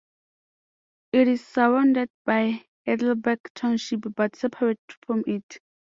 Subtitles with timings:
[1.13, 5.59] It is surrounded by Heidelberg Township but separate from it.